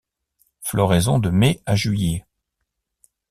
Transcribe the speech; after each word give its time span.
Floraison 0.61 1.19
de 1.19 1.29
mai 1.29 1.61
à 1.67 1.75
juillet. 1.75 2.25